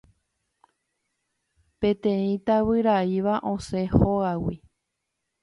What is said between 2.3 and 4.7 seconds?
tavyraíva osẽmi hógagui.